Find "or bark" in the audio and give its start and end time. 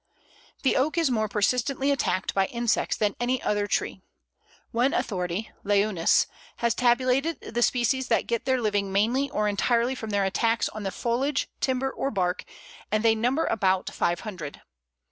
11.91-12.45